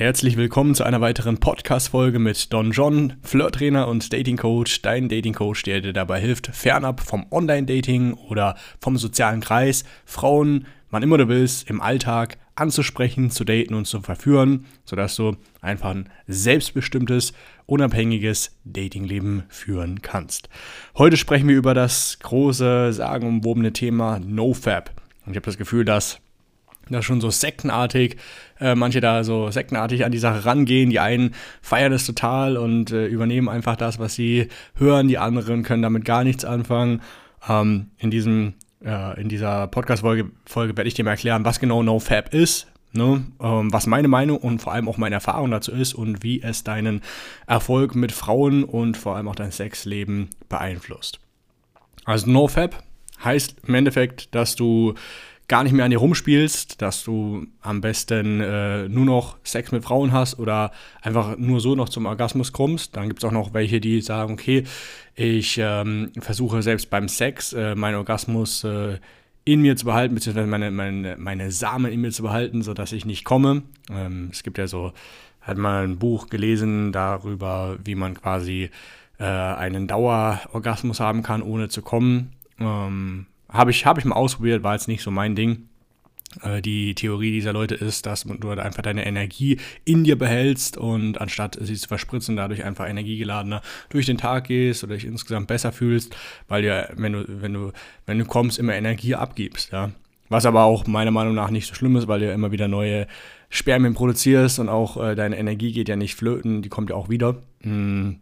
[0.00, 5.82] Herzlich willkommen zu einer weiteren Podcast-Folge mit Don John, Flirttrainer und Dating-Coach, dein Dating-Coach, der
[5.82, 11.68] dir dabei hilft, fernab vom Online-Dating oder vom sozialen Kreis Frauen, wann immer du willst,
[11.68, 17.34] im Alltag anzusprechen, zu daten und zu verführen, sodass du einfach ein selbstbestimmtes,
[17.66, 20.48] unabhängiges Datingleben führen kannst.
[20.96, 24.92] Heute sprechen wir über das große, sagenumwobene Thema NoFap.
[25.26, 26.20] Und ich habe das Gefühl, dass
[26.92, 28.16] das schon so sektenartig,
[28.60, 30.90] äh, manche da so sektenartig an die Sache rangehen.
[30.90, 35.08] Die einen feiern es total und äh, übernehmen einfach das, was sie hören.
[35.08, 37.02] Die anderen können damit gar nichts anfangen.
[37.48, 38.54] Ähm, in, diesem,
[38.84, 43.24] äh, in dieser Podcast-Folge Folge werde ich dir mal erklären, was genau NoFap ist, ne?
[43.40, 46.64] ähm, was meine Meinung und vor allem auch meine Erfahrung dazu ist und wie es
[46.64, 47.00] deinen
[47.46, 51.20] Erfolg mit Frauen und vor allem auch dein Sexleben beeinflusst.
[52.04, 52.82] Also NoFap
[53.24, 54.94] heißt im Endeffekt, dass du
[55.50, 59.82] gar nicht mehr an dir rumspielst, dass du am besten äh, nur noch Sex mit
[59.82, 60.70] Frauen hast oder
[61.02, 62.94] einfach nur so noch zum Orgasmus kommst.
[62.96, 64.62] Dann gibt es auch noch welche, die sagen, okay,
[65.16, 68.98] ich ähm, versuche selbst beim Sex äh, meinen Orgasmus äh,
[69.44, 73.04] in mir zu behalten, beziehungsweise meine, meine, meine Samen in mir zu behalten, sodass ich
[73.04, 73.62] nicht komme.
[73.90, 74.92] Ähm, es gibt ja so,
[75.40, 78.70] hat mal ein Buch gelesen darüber, wie man quasi
[79.18, 82.34] äh, einen Dauerorgasmus haben kann, ohne zu kommen.
[82.60, 85.68] Ähm, habe ich, hab ich mal ausprobiert, war jetzt nicht so mein Ding.
[86.42, 91.20] Äh, die Theorie dieser Leute ist, dass du einfach deine Energie in dir behältst und
[91.20, 95.72] anstatt sie zu verspritzen, dadurch einfach energiegeladener durch den Tag gehst oder dich insgesamt besser
[95.72, 96.16] fühlst,
[96.48, 97.72] weil ja, wenn du, wenn du,
[98.06, 99.90] wenn du kommst, immer Energie abgibst, ja.
[100.28, 102.68] Was aber auch meiner Meinung nach nicht so schlimm ist, weil du ja immer wieder
[102.68, 103.08] neue
[103.48, 107.08] Spermien produzierst und auch äh, deine Energie geht ja nicht flöten, die kommt ja auch
[107.08, 107.42] wieder.
[107.64, 108.20] Mhm.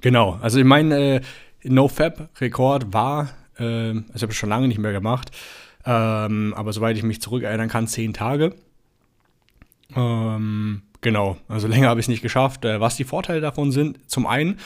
[0.00, 1.20] Genau, also mein äh,
[1.62, 3.28] No-Fab-Rekord war
[3.60, 5.30] ähm, also ich habe es schon lange nicht mehr gemacht.
[5.84, 8.54] Ähm, aber soweit ich mich zurückerinnern kann, zehn Tage.
[9.96, 12.64] Ähm, genau, also länger habe ich es nicht geschafft.
[12.64, 14.58] Äh, was die Vorteile davon sind, zum einen,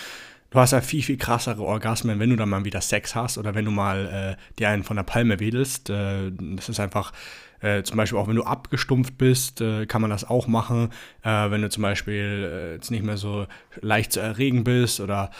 [0.51, 3.55] du hast ja viel, viel krassere Orgasmen, wenn du dann mal wieder Sex hast oder
[3.55, 5.91] wenn du mal äh, dir einen von der Palme wedelst.
[5.91, 7.13] Äh, das ist einfach,
[7.61, 10.91] äh, zum Beispiel auch wenn du abgestumpft bist, äh, kann man das auch machen.
[11.23, 13.47] Äh, wenn du zum Beispiel äh, jetzt nicht mehr so
[13.80, 15.30] leicht zu erregen bist oder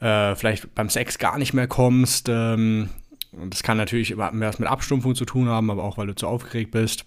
[0.00, 2.88] vielleicht beim Sex gar nicht mehr kommst, ähm,
[3.32, 6.26] und das kann natürlich was mit Abstumpfung zu tun haben, aber auch weil du zu
[6.26, 7.04] aufgeregt bist.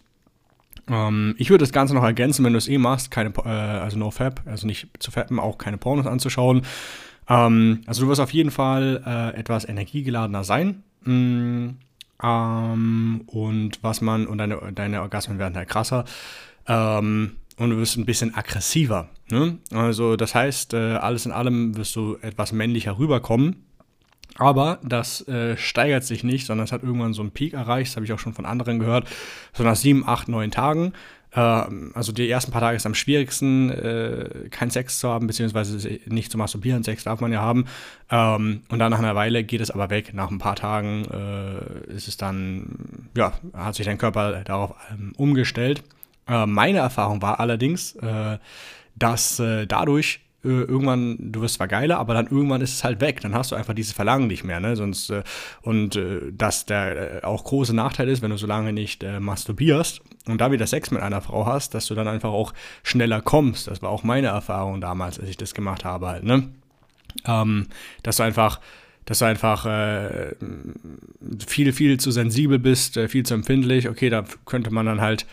[0.90, 3.98] Ähm, ich würde das Ganze noch ergänzen, wenn du es eh machst, keine, äh, also
[3.98, 6.64] no Fab, also nicht zu fappen, auch keine Pornos anzuschauen.
[7.30, 10.84] Ähm, also du wirst auf jeden Fall äh, etwas energiegeladener sein.
[11.04, 11.70] Mm,
[12.24, 16.06] ähm, und was man, und deine, deine Orgasmen werden halt krasser.
[16.68, 19.10] Ähm, und du wirst ein bisschen aggressiver.
[19.30, 19.58] Ne?
[19.72, 23.65] Also das heißt, äh, alles in allem wirst du etwas männlicher rüberkommen.
[24.38, 27.96] Aber das äh, steigert sich nicht, sondern es hat irgendwann so einen Peak erreicht, das
[27.96, 29.08] habe ich auch schon von anderen gehört,
[29.54, 30.94] so nach sieben, acht, neun Tagen.
[31.32, 36.00] Äh, also die ersten paar Tage ist am schwierigsten, äh, keinen Sex zu haben, beziehungsweise
[36.08, 36.84] nicht zu masturbieren.
[36.84, 37.66] Sex darf man ja haben.
[38.10, 40.14] Ähm, und dann nach einer Weile geht es aber weg.
[40.14, 45.14] Nach ein paar Tagen äh, ist es dann, ja, hat sich dein Körper darauf ähm,
[45.18, 45.84] umgestellt.
[46.28, 48.38] Äh, meine Erfahrung war allerdings, äh,
[48.98, 53.22] dass dadurch äh, irgendwann, du wirst zwar geiler, aber dann irgendwann ist es halt weg.
[53.22, 54.76] Dann hast du einfach dieses Verlangen nicht mehr, ne?
[54.76, 55.24] Sonst, äh,
[55.62, 59.20] und äh, dass der äh, auch große Nachteil ist, wenn du so lange nicht äh,
[59.20, 62.54] masturbierst und da wieder Sex mit einer Frau hast, dass du dann einfach auch
[62.84, 63.68] schneller kommst.
[63.68, 66.50] Das war auch meine Erfahrung damals, als ich das gemacht habe halt, ne?
[67.26, 67.68] Ähm,
[68.04, 68.60] dass du einfach
[69.06, 70.34] dass du einfach äh,
[71.46, 73.88] viel, viel zu sensibel bist, viel zu empfindlich.
[73.88, 75.28] Okay, da könnte man dann halt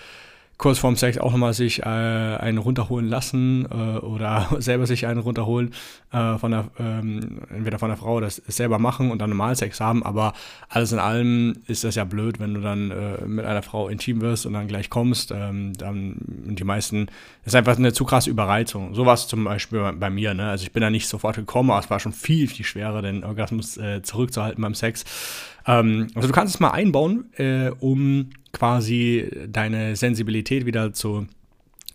[0.62, 5.18] kurz vorm Sex auch nochmal sich äh, einen runterholen lassen äh, oder selber sich einen
[5.18, 5.74] runterholen,
[6.12, 9.80] äh, von der, ähm, entweder von der Frau das selber machen und dann normal Sex
[9.80, 10.34] haben, aber
[10.68, 14.20] alles in allem ist das ja blöd, wenn du dann äh, mit einer Frau intim
[14.20, 17.06] wirst und dann gleich kommst, ähm, dann die meisten,
[17.44, 18.94] das ist einfach eine zu krasse Überreizung.
[18.94, 20.48] So war zum Beispiel bei mir, ne?
[20.48, 23.24] also ich bin da nicht sofort gekommen, aber es war schon viel, viel schwerer, den
[23.24, 25.04] Orgasmus äh, zurückzuhalten beim Sex.
[25.66, 31.26] Ähm, also du kannst es mal einbauen, äh, um quasi deine Sensibilität wieder zu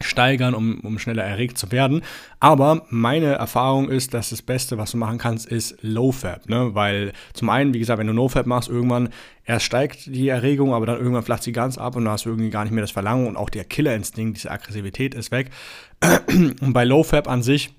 [0.01, 2.01] steigern, um, um schneller erregt zu werden.
[2.39, 6.47] Aber meine Erfahrung ist, dass das Beste, was du machen kannst, ist Low Fab.
[6.49, 6.75] Ne?
[6.75, 9.09] Weil zum einen, wie gesagt, wenn du No Fab machst, irgendwann
[9.45, 12.49] erst steigt die Erregung, aber dann irgendwann flacht sie ganz ab und du hast irgendwie
[12.49, 15.49] gar nicht mehr das Verlangen und auch der Killerinstinkt, diese Aggressivität ist weg.
[16.61, 17.71] Und bei Low Fab an sich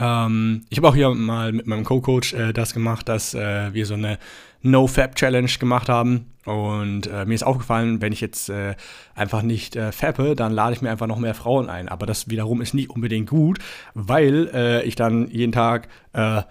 [0.00, 3.84] ähm, ich habe auch hier mal mit meinem Co-Coach äh, das gemacht, dass äh, wir
[3.84, 4.18] so eine
[4.62, 6.32] No-Fab-Challenge gemacht haben.
[6.46, 8.74] Und äh, mir ist aufgefallen, wenn ich jetzt äh,
[9.14, 11.88] einfach nicht äh, fappe, dann lade ich mir einfach noch mehr Frauen ein.
[11.88, 13.58] Aber das wiederum ist nicht unbedingt gut,
[13.94, 16.42] weil äh, ich dann jeden Tag äh,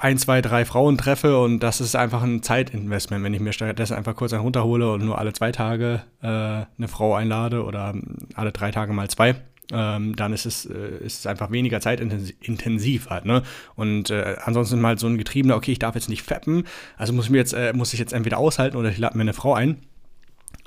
[0.00, 3.94] ein, zwei, drei Frauen treffe und das ist einfach ein Zeitinvestment, wenn ich mir stattdessen
[3.94, 7.94] einfach kurz einen runterhole und nur alle zwei Tage äh, eine Frau einlade oder
[8.34, 9.36] alle drei Tage mal zwei.
[9.72, 13.42] Ähm, dann ist es, äh, ist es einfach weniger zeitintensiv halt, ne?
[13.76, 16.64] Und äh, ansonsten mal so ein Getriebener, okay, ich darf jetzt nicht feppen,
[16.96, 19.32] also muss, mir jetzt, äh, muss ich jetzt entweder aushalten oder ich lade mir eine
[19.32, 19.78] Frau ein.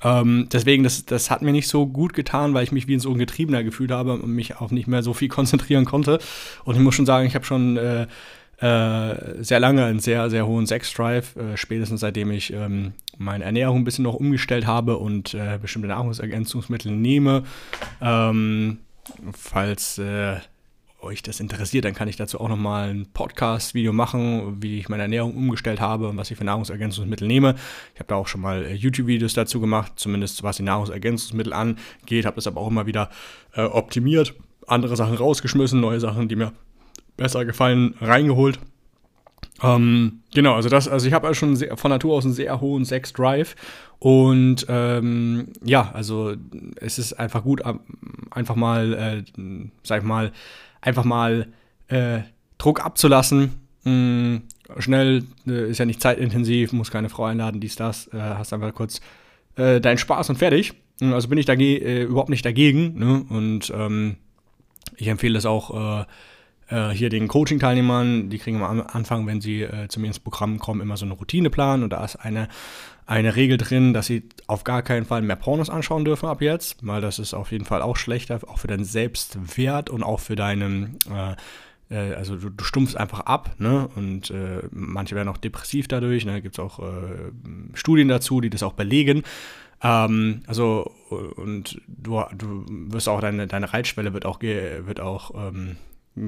[0.03, 3.11] Ähm, deswegen, das, das hat mir nicht so gut getan, weil ich mich wie so
[3.11, 6.19] ein Getriebener gefühlt habe und mich auch nicht mehr so viel konzentrieren konnte.
[6.65, 8.07] Und ich muss schon sagen, ich habe schon äh,
[8.59, 13.79] äh, sehr lange einen sehr, sehr hohen Sex-Drive, äh, spätestens seitdem ich ähm, meine Ernährung
[13.79, 17.43] ein bisschen noch umgestellt habe und äh, bestimmte Nahrungsergänzungsmittel nehme.
[18.01, 18.79] Ähm,
[19.33, 20.37] falls äh,
[21.01, 25.03] euch das interessiert, dann kann ich dazu auch nochmal ein Podcast-Video machen, wie ich meine
[25.03, 27.55] Ernährung umgestellt habe und was ich für Nahrungsergänzungsmittel nehme.
[27.93, 32.25] Ich habe da auch schon mal äh, YouTube-Videos dazu gemacht, zumindest was die Nahrungsergänzungsmittel angeht,
[32.25, 33.09] habe das aber auch immer wieder
[33.53, 34.33] äh, optimiert,
[34.65, 36.53] andere Sachen rausgeschmissen, neue Sachen, die mir
[37.15, 38.59] besser gefallen, reingeholt.
[39.63, 42.85] Ähm, genau, also das, also ich habe schon sehr, von Natur aus einen sehr hohen
[42.85, 43.55] Sex Drive
[43.99, 46.35] und ähm, ja, also
[46.75, 47.61] es ist einfach gut,
[48.31, 49.23] einfach mal, äh,
[49.83, 50.31] sag ich mal,
[50.81, 51.47] einfach mal
[51.87, 52.19] äh,
[52.57, 53.55] Druck abzulassen.
[53.83, 54.41] Mh,
[54.79, 58.73] schnell äh, ist ja nicht zeitintensiv, muss keine Frau einladen, dies, das, äh, hast einfach
[58.73, 59.01] kurz
[59.55, 60.73] äh, deinen Spaß und fertig.
[60.99, 63.25] Also bin ich dagegen, äh, überhaupt nicht dagegen ne?
[63.29, 64.17] und ähm,
[64.97, 66.05] ich empfehle es auch
[66.69, 70.59] äh, hier den Coaching-Teilnehmern, die kriegen am Anfang, wenn sie äh, zu mir ins Programm
[70.59, 72.47] kommen, immer so einen Routineplan und da ist eine,
[73.05, 76.85] eine Regel drin, dass sie auf gar keinen Fall mehr Pornos anschauen dürfen ab jetzt,
[76.85, 80.35] weil das ist auf jeden Fall auch schlechter, auch für deinen Selbstwert und auch für
[80.35, 81.35] deinen, äh,
[81.89, 83.87] äh also du, du, stumpfst einfach ab, ne?
[83.95, 86.41] Und äh, manche werden auch depressiv dadurch, ne?
[86.41, 87.31] Gibt es auch äh,
[87.75, 89.23] Studien dazu, die das auch belegen.
[89.81, 95.77] Ähm, also, und du, du wirst auch, deine, deine Reitschwelle wird auch, wird auch ähm,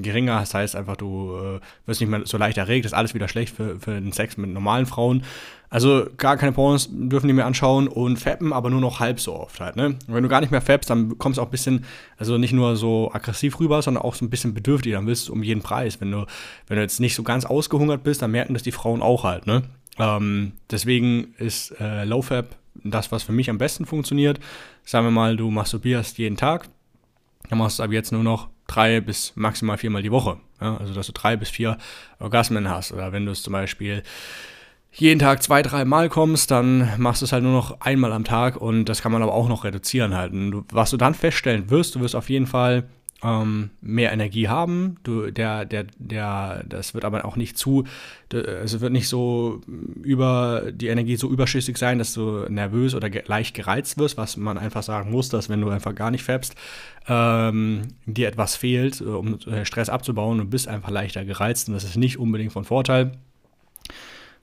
[0.01, 0.39] geringer.
[0.39, 2.85] Das heißt einfach, du äh, wirst nicht mehr so leicht erregt.
[2.85, 5.23] Ist alles wieder schlecht für, für den Sex mit normalen Frauen.
[5.69, 9.35] Also gar keine Pornos dürfen die mehr anschauen und fappen, aber nur noch halb so
[9.35, 9.75] oft halt.
[9.75, 9.85] Ne?
[9.85, 11.85] Und wenn du gar nicht mehr fappst, dann kommst du auch ein bisschen,
[12.17, 14.93] also nicht nur so aggressiv rüber, sondern auch so ein bisschen bedürftig.
[14.93, 16.01] Dann willst du um jeden Preis.
[16.01, 16.25] Wenn du,
[16.67, 19.45] wenn du jetzt nicht so ganz ausgehungert bist, dann merken das die Frauen auch halt.
[19.45, 19.63] Ne?
[19.99, 24.39] Ähm, deswegen ist äh, Low Fab das, was für mich am besten funktioniert.
[24.85, 26.69] Sagen wir mal, du masturbierst jeden Tag.
[27.49, 30.37] Dann machst du ab jetzt nur noch drei bis maximal viermal die Woche.
[30.61, 30.77] Ja?
[30.77, 31.77] Also, dass du drei bis vier
[32.19, 32.91] Orgasmen hast.
[32.91, 34.03] Oder wenn du es zum Beispiel
[34.91, 38.23] jeden Tag zwei, drei Mal kommst, dann machst du es halt nur noch einmal am
[38.23, 40.33] Tag und das kann man aber auch noch reduzieren halt.
[40.33, 42.89] Und was du dann feststellen wirst, du wirst auf jeden Fall
[43.23, 44.97] ähm, mehr Energie haben.
[45.03, 47.85] Du, der, der, der, das wird aber auch nicht zu,
[48.31, 49.61] es wird nicht so
[50.01, 54.37] über die Energie so überschüssig sein, dass du nervös oder ge leicht gereizt wirst, was
[54.37, 56.55] man einfach sagen muss, dass wenn du einfach gar nicht färbst,
[57.07, 61.83] ähm, dir etwas fehlt, um äh, Stress abzubauen und bist einfach leichter gereizt und das
[61.83, 63.11] ist nicht unbedingt von Vorteil.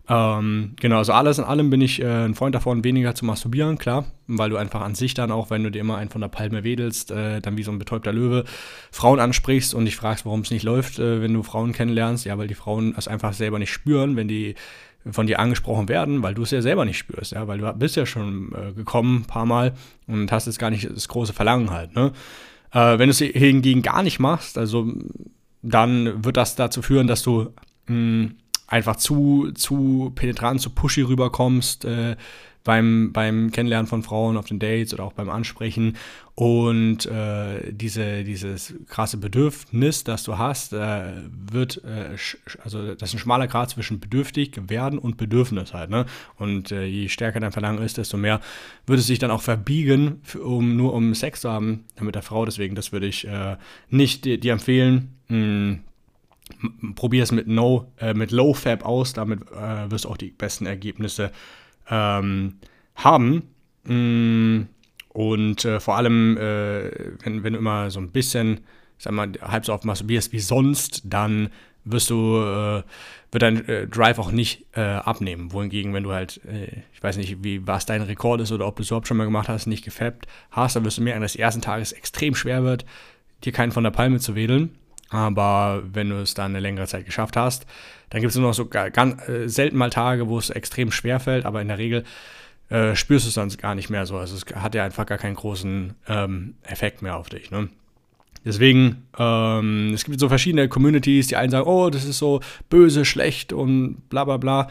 [0.09, 3.77] Ähm, genau, also alles in allem bin ich äh, ein Freund davon, weniger zu masturbieren,
[3.77, 6.29] klar, weil du einfach an sich dann auch, wenn du dir immer einen von der
[6.29, 8.45] Palme wedelst, äh, dann wie so ein betäubter Löwe
[8.93, 12.25] Frauen ansprichst und dich fragst, warum es nicht läuft, äh, wenn du Frauen kennenlernst.
[12.25, 14.55] Ja, weil die Frauen es einfach selber nicht spüren, wenn die
[15.11, 17.97] von dir angesprochen werden, weil du es ja selber nicht spürst, ja, weil du bist
[17.97, 19.75] ja schon äh, gekommen ein paar Mal
[20.07, 22.13] und hast jetzt gar nicht das große Verlangen halt, ne?
[22.73, 24.93] Äh, wenn du es hingegen gar nicht machst, also
[25.63, 27.53] dann wird das dazu führen, dass du
[27.87, 28.37] mh, hm,
[28.67, 32.17] einfach zu, zu penetrant, zu pushy rüberkommst äh,
[32.67, 35.97] beim, beim Kennenlernen von Frauen auf den Dates oder auch beim Ansprechen.
[36.35, 41.13] Und äh, diese, dieses krasse Bedürfnis, das du hast, äh,
[41.51, 42.17] wird, äh,
[42.63, 45.89] also das ist ein schmaler Grad zwischen bedürftig werden und Bedürfnis halt.
[45.89, 46.05] Ne?
[46.37, 48.41] Und äh, je stärker dein Verlangen ist, desto mehr
[48.85, 52.45] würde es sich dann auch verbiegen, um nur um Sex zu haben mit der Frau.
[52.45, 53.57] Deswegen, das würde ich äh,
[53.89, 55.17] nicht dir, dir empfehlen.
[55.29, 55.79] Mh, hm,
[56.95, 60.31] probier es mit, no, äh, mit Low Fab aus, damit äh, wirst du auch die
[60.31, 61.33] besten Ergebnisse
[61.91, 62.55] ähm,
[62.95, 63.43] haben.
[63.85, 64.63] Mm,
[65.09, 66.91] und äh, vor allem, äh,
[67.25, 68.61] wenn, wenn du immer so ein bisschen,
[68.99, 71.51] sag mal, halb so oft masturbierst wie sonst, dann
[71.85, 72.83] wirst du, äh,
[73.31, 75.53] wird dein äh, Drive auch nicht abnehmen.
[75.53, 76.41] Wohingegen, wenn du halt,
[76.93, 79.25] ich weiß nicht, wie was dein Rekord ist oder ob du es überhaupt schon mal
[79.25, 82.63] gemacht hast, nicht gefappt hast, dann wirst du merken, dass es ersten Tages extrem schwer
[82.63, 82.85] wird,
[83.45, 84.77] dir keinen von der Palme zu wedeln.
[85.11, 87.67] Aber wenn du es dann eine längere Zeit geschafft hast,
[88.11, 91.21] dann gibt es nur noch so ganz äh, selten mal Tage, wo es extrem schwer
[91.21, 92.05] fällt, aber in der Regel
[92.69, 94.17] äh, spürst du es dann gar nicht mehr so.
[94.17, 97.51] Also es hat ja einfach gar keinen großen ähm, Effekt mehr auf dich.
[97.51, 97.69] Ne?
[98.45, 103.05] Deswegen, ähm, es gibt so verschiedene Communities, die einen sagen, oh, das ist so böse,
[103.05, 104.69] schlecht und bla bla bla.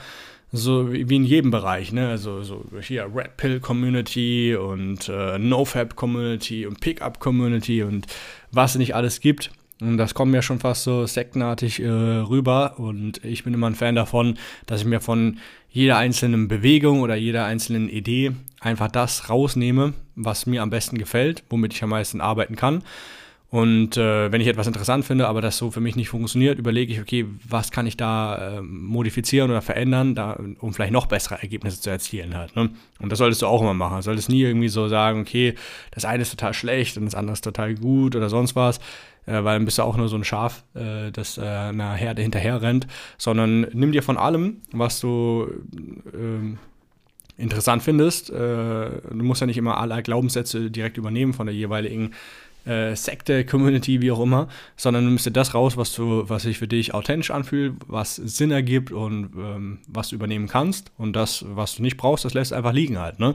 [0.52, 2.08] So wie, in jedem Bereich, ne?
[2.08, 8.08] Also so hier Red Pill Community und äh, NoFap Community und Pickup Community und
[8.52, 9.52] was es nicht alles gibt.
[9.82, 12.80] Und das kommt mir schon fast so sektenartig äh, rüber.
[12.80, 15.40] Und ich bin immer ein Fan davon, dass ich mir von
[15.70, 21.44] jeder einzelnen Bewegung oder jeder einzelnen Idee einfach das rausnehme, was mir am besten gefällt,
[21.50, 22.84] womit ich am meisten arbeiten kann.
[23.56, 26.92] Und äh, wenn ich etwas interessant finde, aber das so für mich nicht funktioniert, überlege
[26.92, 31.42] ich, okay, was kann ich da äh, modifizieren oder verändern, da, um vielleicht noch bessere
[31.42, 32.54] Ergebnisse zu erzielen halt.
[32.58, 32.72] Ne?
[33.00, 33.96] Und das solltest du auch immer machen.
[33.96, 35.56] Du solltest nie irgendwie so sagen, okay,
[35.92, 38.80] das eine ist total schlecht und das andere ist total gut oder sonst was,
[39.26, 42.24] äh, weil dann bist du auch nur so ein Schaf, äh, das äh, einer Herde
[42.24, 45.48] hinterher rennt, sondern nimm dir von allem, was du
[46.14, 46.58] ähm,
[47.38, 48.32] interessant findest.
[48.32, 52.12] Äh, du musst ja nicht immer alle Glaubenssätze direkt übernehmen von der jeweiligen
[52.66, 56.58] äh, Sekte, Community, wie auch immer, sondern nimmst dir das raus, was du, was sich
[56.58, 60.92] für dich authentisch anfühlt, was Sinn ergibt und ähm, was du übernehmen kannst.
[60.98, 63.20] Und das, was du nicht brauchst, das lässt einfach liegen halt.
[63.20, 63.34] Ne?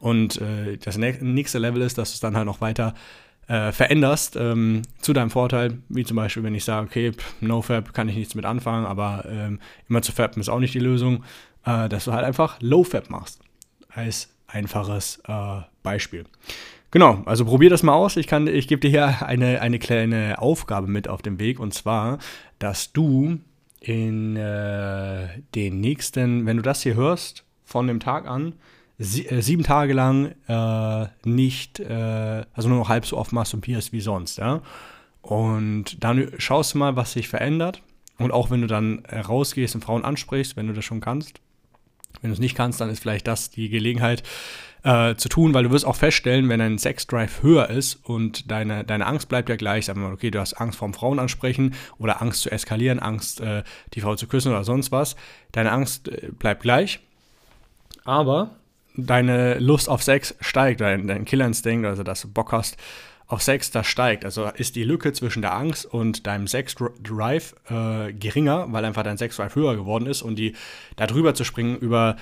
[0.00, 2.94] Und äh, das nächste Level ist, dass du es dann halt noch weiter
[3.48, 8.08] äh, veränderst ähm, zu deinem Vorteil, wie zum Beispiel, wenn ich sage, okay, NoFab kann
[8.08, 11.24] ich nichts mit anfangen, aber ähm, immer zu fappen ist auch nicht die Lösung,
[11.64, 13.40] äh, dass du halt einfach LowFab machst.
[13.88, 16.24] Als einfaches äh, Beispiel.
[16.92, 18.16] Genau, also probier das mal aus.
[18.16, 22.18] Ich, ich gebe dir hier eine, eine kleine Aufgabe mit auf dem Weg und zwar,
[22.58, 23.38] dass du
[23.80, 28.54] in äh, den nächsten, wenn du das hier hörst, von dem Tag an,
[28.98, 33.92] sie, äh, sieben Tage lang äh, nicht, äh, also nur noch halb so oft masturbierst
[33.94, 34.60] wie sonst, ja.
[35.22, 37.80] Und dann schaust du mal, was sich verändert.
[38.18, 41.40] Und auch wenn du dann rausgehst und Frauen ansprichst, wenn du das schon kannst.
[42.20, 44.22] Wenn du es nicht kannst, dann ist vielleicht das die Gelegenheit,
[44.84, 48.84] äh, zu tun, weil du wirst auch feststellen, wenn dein Sexdrive höher ist und deine,
[48.84, 51.74] deine Angst bleibt ja gleich, sagen wir mal, okay, du hast Angst vorm Frauen ansprechen
[51.98, 53.62] oder Angst zu eskalieren, Angst, äh,
[53.94, 55.16] die Frau zu küssen oder sonst was,
[55.52, 57.00] deine Angst äh, bleibt gleich,
[58.04, 58.50] aber
[58.96, 62.76] deine Lust auf Sex steigt, dein, dein Killerinstinkt, also dass du Bock hast
[63.28, 64.26] auf Sex, das steigt.
[64.26, 69.16] Also ist die Lücke zwischen der Angst und deinem Sex-Drive äh, geringer, weil einfach dein
[69.16, 70.54] Sex-Drive höher geworden ist und die
[70.96, 72.16] da drüber zu springen über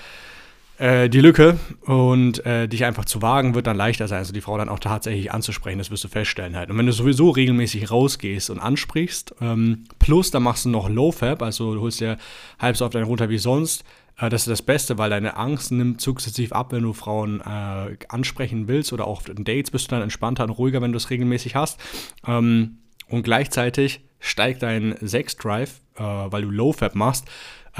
[0.80, 4.40] äh, die Lücke und äh, dich einfach zu wagen, wird dann leichter sein, also die
[4.40, 6.70] Frau dann auch tatsächlich anzusprechen, das wirst du feststellen halt.
[6.70, 11.12] Und wenn du sowieso regelmäßig rausgehst und ansprichst, ähm, plus dann machst du noch Low
[11.12, 12.16] Fab, also du holst dir
[12.58, 13.84] halb so oft einen runter wie sonst,
[14.18, 17.96] äh, das ist das Beste, weil deine Angst nimmt sukzessiv ab, wenn du Frauen äh,
[18.08, 21.10] ansprechen willst oder auch auf Dates bist du dann entspannter und ruhiger, wenn du es
[21.10, 21.78] regelmäßig hast.
[22.26, 27.26] Ähm, und gleichzeitig steigt dein Sex-Drive, äh, weil du Low Fab machst,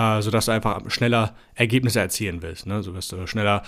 [0.00, 2.66] äh, sodass du einfach schneller Ergebnisse erzielen willst.
[2.66, 2.82] Ne?
[2.82, 3.62] So wirst du schneller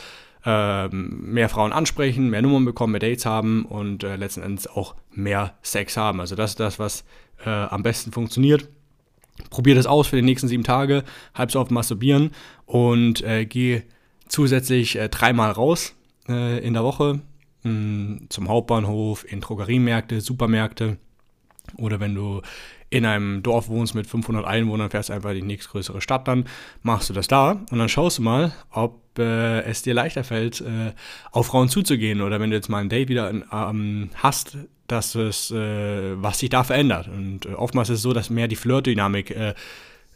[0.46, 4.94] äh, mehr Frauen ansprechen, mehr Nummern bekommen, mehr Dates haben und äh, letzten Endes auch
[5.10, 6.20] mehr Sex haben.
[6.20, 7.04] Also das ist das, was
[7.44, 8.68] äh, am besten funktioniert.
[9.50, 12.30] Probier das aus für die nächsten sieben Tage, halb so oft masturbieren
[12.64, 13.82] und äh, geh
[14.28, 15.94] zusätzlich äh, dreimal raus
[16.28, 17.20] in der Woche
[17.64, 20.96] mh, hm, zum Hauptbahnhof, in Drogeriemärkte, Supermärkte
[21.78, 22.42] oder wenn du
[22.92, 26.44] in einem Dorf wohnst mit 500 Einwohnern, fährst einfach in die nächstgrößere Stadt, dann
[26.82, 30.60] machst du das da und dann schaust du mal, ob äh, es dir leichter fällt,
[30.60, 30.92] äh,
[31.30, 34.58] auf Frauen zuzugehen oder wenn du jetzt mal ein Date wieder ähm, hast,
[34.88, 37.08] dass es, äh, was sich da verändert.
[37.08, 39.54] Und äh, oftmals ist es so, dass mehr die Flirtdynamik äh,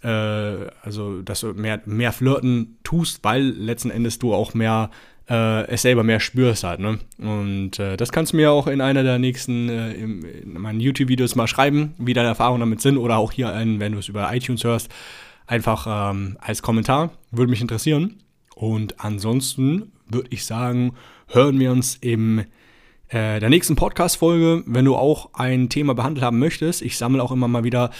[0.03, 4.91] äh, also dass du mehr, mehr flirten tust, weil letzten Endes du auch mehr
[5.29, 6.81] äh, es selber mehr spürst halt.
[6.81, 6.99] Ne?
[7.19, 10.81] Und äh, das kannst du mir auch in einer der nächsten, äh, in, in meinen
[10.81, 14.09] YouTube-Videos mal schreiben, wie deine Erfahrungen damit sind oder auch hier, ein, wenn du es
[14.09, 14.91] über iTunes hörst,
[15.47, 17.11] einfach ähm, als Kommentar.
[17.31, 18.21] Würde mich interessieren.
[18.55, 20.95] Und ansonsten würde ich sagen,
[21.29, 22.45] hören wir uns im
[23.09, 26.83] äh, der nächsten Podcast-Folge, wenn du auch ein Thema behandelt haben möchtest.
[26.83, 27.91] Ich sammle auch immer mal wieder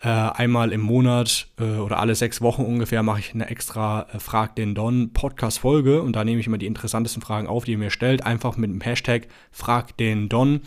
[0.00, 4.18] äh, einmal im Monat äh, oder alle sechs Wochen ungefähr mache ich eine extra äh,
[4.18, 7.78] Frag den Don Podcast-Folge und da nehme ich immer die interessantesten Fragen auf, die ihr
[7.78, 10.60] mir stellt, einfach mit dem Hashtag Frag den Don.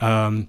[0.00, 0.48] Ähm,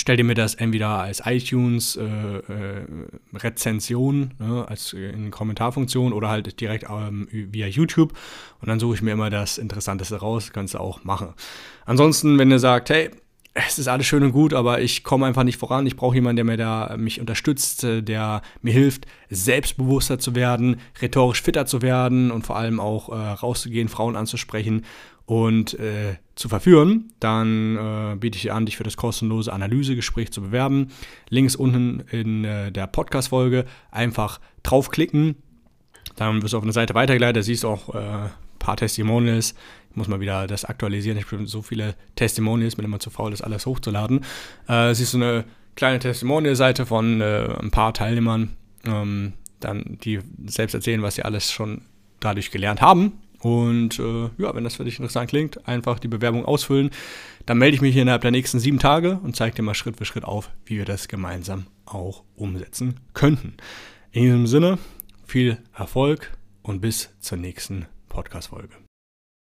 [0.00, 2.86] stell dir mir das entweder als iTunes äh, äh,
[3.34, 8.12] Rezension, ne, als äh, in Kommentarfunktion oder halt direkt ähm, via YouTube
[8.60, 11.34] und dann suche ich mir immer das Interessanteste raus, kannst du auch machen.
[11.84, 13.10] Ansonsten, wenn ihr sagt, hey,
[13.54, 15.86] es ist alles schön und gut, aber ich komme einfach nicht voran.
[15.86, 20.80] Ich brauche jemanden, der mir da mich unterstützt, äh, der mir hilft, selbstbewusster zu werden,
[21.00, 24.84] rhetorisch fitter zu werden und vor allem auch äh, rauszugehen, Frauen anzusprechen
[25.26, 27.12] und äh, zu verführen.
[27.18, 30.88] Dann äh, biete ich dir an, dich für das kostenlose Analysegespräch zu bewerben.
[31.28, 35.36] Links unten in äh, der Podcast-Folge einfach draufklicken.
[36.16, 38.28] Dann wirst du auf eine Seite weitergeleitet, siehst auch äh,
[38.60, 39.56] paar Testimonials
[39.90, 41.18] ich muss mal wieder das aktualisieren.
[41.18, 44.24] Ich habe so viele Testimonials, bin immer zu faul, das alles hochzuladen.
[44.68, 48.50] Äh, siehst du eine kleine Testimonial-Seite von äh, ein paar Teilnehmern,
[48.84, 51.82] ähm, dann die selbst erzählen, was sie alles schon
[52.20, 53.18] dadurch gelernt haben.
[53.40, 56.90] Und äh, ja, wenn das für dich interessant klingt, einfach die Bewerbung ausfüllen.
[57.46, 60.04] Dann melde ich mich innerhalb der nächsten sieben Tage und zeige dir mal Schritt für
[60.04, 63.54] Schritt auf, wie wir das gemeinsam auch umsetzen könnten.
[64.12, 64.78] In diesem Sinne,
[65.26, 67.86] viel Erfolg und bis zur nächsten
[68.20, 68.89] Podcast-Folge.